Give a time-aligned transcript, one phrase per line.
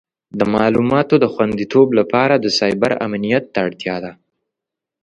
[0.39, 4.11] د معلوماتو د خوندیتوب لپاره د سایبر امنیت اړتیا ده.